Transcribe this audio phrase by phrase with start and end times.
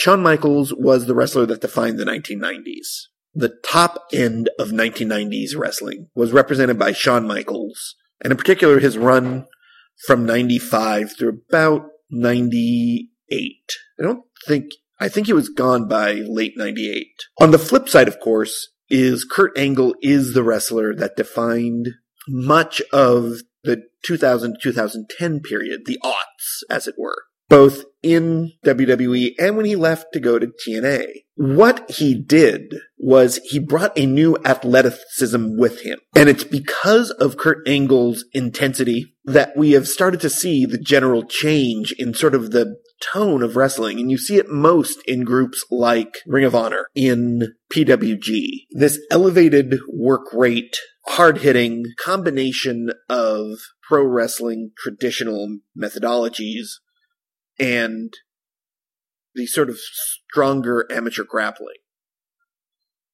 [0.00, 3.08] Shawn Michaels was the wrestler that defined the 1990s.
[3.34, 8.96] The top end of 1990s wrestling was represented by Shawn Michaels, and in particular his
[8.96, 9.46] run
[10.06, 13.52] from 95 through about 98.
[13.98, 17.06] I don't think, I think he was gone by late 98.
[17.38, 21.88] On the flip side, of course, is Kurt Angle is the wrestler that defined
[22.26, 29.56] much of the 2000 2010 period, the aughts, as it were, both in WWE and
[29.56, 31.06] when he left to go to TNA.
[31.34, 35.98] What he did was he brought a new athleticism with him.
[36.14, 41.24] And it's because of Kurt Angle's intensity that we have started to see the general
[41.24, 42.76] change in sort of the
[43.12, 43.98] tone of wrestling.
[43.98, 48.66] And you see it most in groups like Ring of Honor, in PWG.
[48.70, 50.76] This elevated work rate,
[51.06, 56.68] hard hitting combination of pro wrestling traditional methodologies
[57.60, 58.12] and
[59.34, 61.76] the sort of stronger amateur grappling.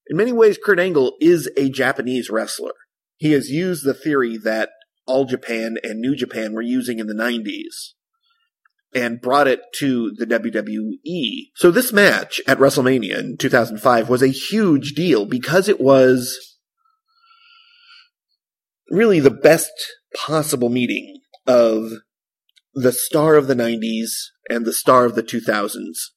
[0.09, 2.71] In many ways, Kurt Angle is a Japanese wrestler.
[3.17, 4.69] He has used the theory that
[5.05, 7.93] All Japan and New Japan were using in the 90s
[8.95, 11.49] and brought it to the WWE.
[11.55, 16.57] So this match at WrestleMania in 2005 was a huge deal because it was
[18.89, 19.71] really the best
[20.15, 21.91] possible meeting of
[22.77, 26.11] the star of the 90s and the star of the 2000s.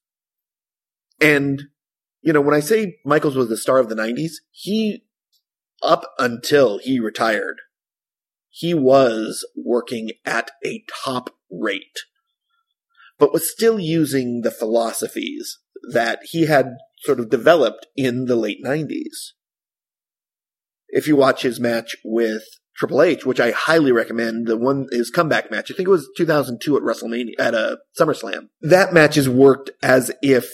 [1.19, 1.63] And,
[2.21, 5.05] you know, when I say Michaels was the star of the 90s, he,
[5.83, 7.57] up until he retired,
[8.51, 12.01] he was working at a top rate,
[13.19, 15.61] but was still using the philosophies
[15.93, 19.33] that he had sort of developed in the late 90s.
[20.89, 22.45] If you watch his match with
[22.81, 24.47] Triple H, which I highly recommend.
[24.47, 25.71] The one his comeback match.
[25.71, 28.49] I think it was 2002 at WrestleMania at a uh, SummerSlam.
[28.63, 30.51] That match is worked as if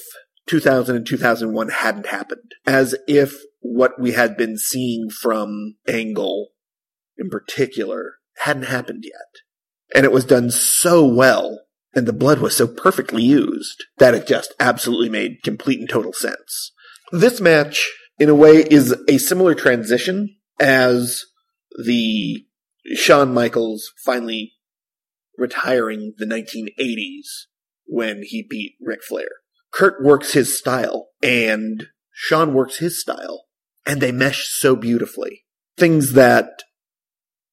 [0.48, 6.48] 2000 and 2001 hadn't happened, as if what we had been seeing from Angle,
[7.16, 11.60] in particular, hadn't happened yet, and it was done so well.
[11.94, 16.12] And the blood was so perfectly used that it just absolutely made complete and total
[16.12, 16.72] sense.
[17.12, 21.22] This match, in a way, is a similar transition as
[21.84, 22.46] the
[22.94, 24.54] Shawn Michaels finally
[25.36, 27.46] retiring the 1980s
[27.86, 29.28] when he beat Ric Flair.
[29.72, 33.46] Kurt works his style and Shawn works his style
[33.84, 35.44] and they mesh so beautifully.
[35.76, 36.62] Things that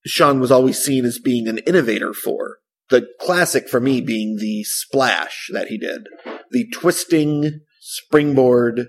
[0.06, 2.58] Shawn was always seen as being an innovator for.
[2.90, 6.06] The classic for me being the splash that he did.
[6.50, 8.88] The twisting springboard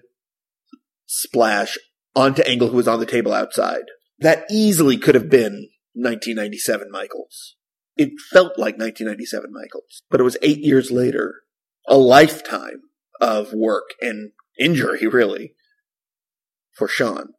[1.06, 1.78] splash
[2.16, 3.85] onto Angle who was on the table outside
[4.19, 7.55] that easily could have been 1997 Michaels.
[7.97, 11.41] It felt like 1997 Michaels, but it was eight years later,
[11.87, 12.81] a lifetime
[13.21, 15.53] of work and injury, really,
[16.73, 17.29] for Shawn.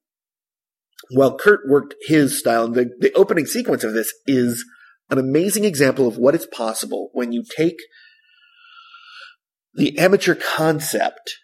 [1.10, 4.64] While Kurt worked his style, the, the opening sequence of this is
[5.10, 7.76] an amazing example of what is possible when you take
[9.74, 11.36] the amateur concept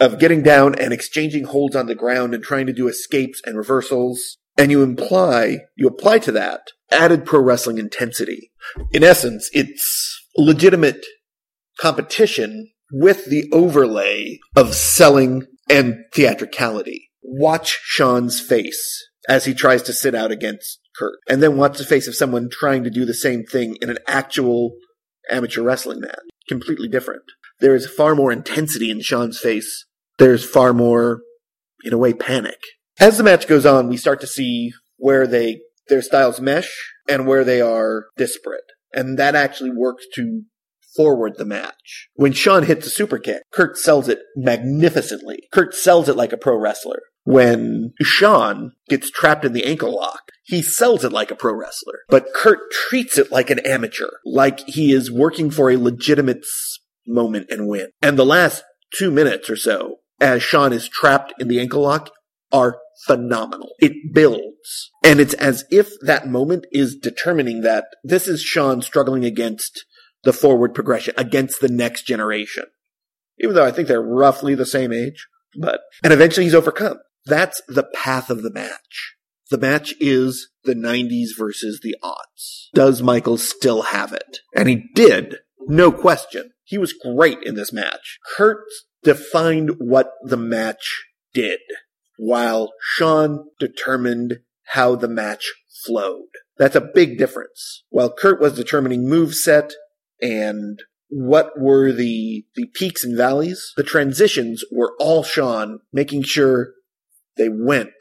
[0.00, 3.56] of getting down and exchanging holds on the ground and trying to do escapes and
[3.56, 8.50] reversals and you imply, you apply to that added pro wrestling intensity.
[8.92, 11.04] In essence, it's legitimate
[11.80, 17.10] competition with the overlay of selling and theatricality.
[17.22, 21.84] Watch Shawn's face as he tries to sit out against Kurt, and then watch the
[21.84, 24.76] face of someone trying to do the same thing in an actual
[25.30, 26.20] amateur wrestling match.
[26.48, 27.22] Completely different.
[27.58, 29.84] There is far more intensity in Shawn's face.
[30.18, 31.22] There's far more,
[31.84, 32.58] in a way, panic.
[32.98, 37.26] As the match goes on, we start to see where they their styles mesh and
[37.26, 38.72] where they are disparate.
[38.92, 40.42] And that actually works to
[40.96, 42.08] forward the match.
[42.14, 45.40] When Shawn hits a super kick, Kurt sells it magnificently.
[45.52, 47.02] Kurt sells it like a pro wrestler.
[47.24, 52.00] When Shawn gets trapped in the ankle lock, he sells it like a pro wrestler.
[52.08, 56.46] But Kurt treats it like an amateur, like he is working for a legitimate
[57.06, 57.88] moment and win.
[58.00, 58.64] And the last
[58.94, 62.10] two minutes or so, as Shawn is trapped in the ankle lock,
[62.52, 63.70] are phenomenal.
[63.78, 64.90] It builds.
[65.04, 69.84] And it's as if that moment is determining that this is Shawn struggling against
[70.24, 72.64] the forward progression, against the next generation.
[73.38, 75.26] Even though I think they're roughly the same age,
[75.58, 76.98] but, and eventually he's overcome.
[77.26, 79.14] That's the path of the match.
[79.50, 82.68] The match is the 90s versus the aughts.
[82.74, 84.38] Does Michael still have it?
[84.54, 85.36] And he did.
[85.68, 86.52] No question.
[86.64, 88.18] He was great in this match.
[88.36, 88.64] Kurt
[89.04, 91.60] defined what the match did
[92.18, 94.40] while Shawn determined
[94.70, 95.52] how the match
[95.84, 96.28] flowed.
[96.58, 97.84] That's a big difference.
[97.90, 99.72] While Kurt was determining move set
[100.20, 106.72] and what were the the peaks and valleys, the transitions were all Shawn making sure
[107.36, 107.92] they went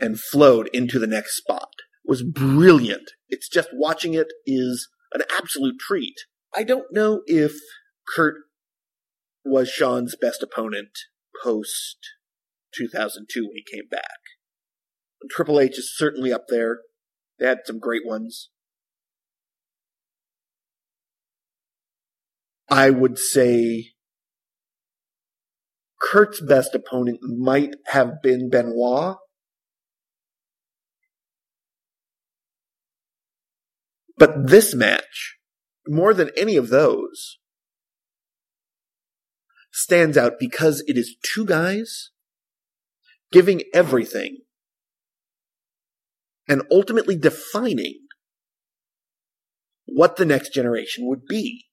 [0.00, 1.68] and flowed into the next spot.
[2.04, 3.10] It was brilliant.
[3.28, 6.14] It's just watching it is an absolute treat.
[6.54, 7.54] I don't know if
[8.14, 8.36] Kurt
[9.44, 10.90] was Shawn's best opponent
[11.42, 11.98] post
[12.76, 14.18] 2002 when he came back.
[15.30, 16.80] Triple H is certainly up there.
[17.38, 18.50] They had some great ones.
[22.68, 23.92] I would say
[26.00, 29.16] Kurt's best opponent might have been Benoit.
[34.16, 35.36] But this match,
[35.86, 37.38] more than any of those,
[39.72, 42.11] stands out because it is two guys
[43.32, 44.38] giving everything
[46.48, 47.98] and ultimately defining
[49.86, 51.66] what the next generation would be.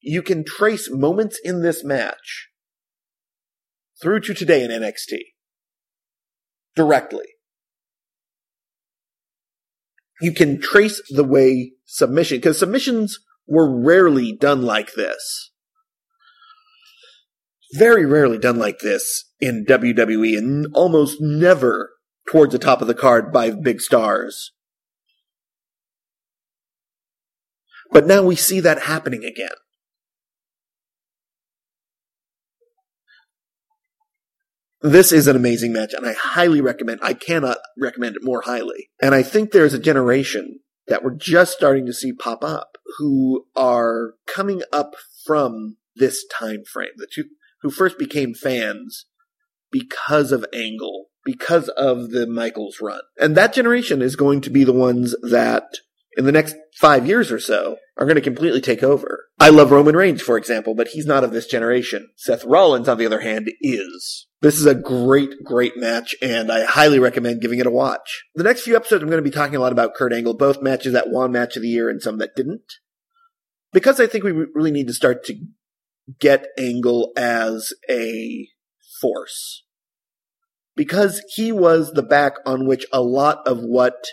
[0.00, 2.50] You can trace moments in this match
[4.00, 5.18] through to today in NXT
[6.76, 7.24] directly.
[10.20, 15.52] You can trace the way submission, because submissions were rarely done like this.
[17.74, 21.90] Very rarely done like this in WWE and almost never
[22.30, 24.52] towards the top of the card by big stars.
[27.90, 29.56] But now we see that happening again.
[34.80, 37.00] This is an amazing match, and I highly recommend.
[37.02, 38.90] I cannot recommend it more highly.
[39.02, 43.46] And I think there's a generation that we're just starting to see pop up who
[43.56, 44.94] are coming up
[45.26, 46.90] from this time frame.
[46.96, 47.24] The two
[47.64, 49.06] who first became fans
[49.72, 54.62] because of Angle, because of the Michaels run, and that generation is going to be
[54.62, 55.64] the ones that
[56.16, 59.24] in the next five years or so are going to completely take over.
[59.40, 62.10] I love Roman Reigns, for example, but he's not of this generation.
[62.16, 64.26] Seth Rollins, on the other hand, is.
[64.42, 68.24] This is a great, great match, and I highly recommend giving it a watch.
[68.34, 70.60] The next few episodes, I'm going to be talking a lot about Kurt Angle, both
[70.62, 72.74] matches that won match of the year and some that didn't.
[73.72, 75.34] Because I think we really need to start to
[76.20, 78.48] get Angle as a
[79.00, 79.64] force.
[80.76, 84.04] Because he was the back on which a lot of what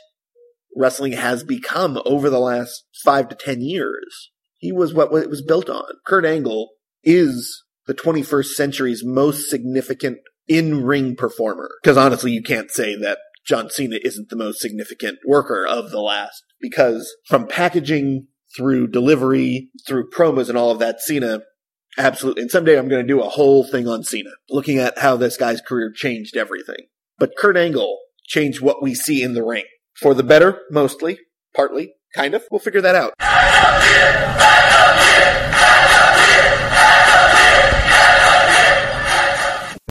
[0.75, 4.31] wrestling has become over the last five to ten years.
[4.57, 5.85] He was what it was built on.
[6.05, 6.69] Kurt Angle
[7.03, 11.69] is the 21st century's most significant in-ring performer.
[11.81, 15.99] Because honestly, you can't say that John Cena isn't the most significant worker of the
[15.99, 16.43] last.
[16.59, 21.41] Because from packaging through delivery, through promos and all of that, Cena
[21.97, 22.43] absolutely.
[22.43, 25.37] And someday I'm going to do a whole thing on Cena, looking at how this
[25.37, 26.87] guy's career changed everything.
[27.17, 29.65] But Kurt Angle changed what we see in the ring.
[29.95, 31.19] For the better, mostly,
[31.55, 32.43] partly, kind of.
[32.49, 33.13] We'll figure that out.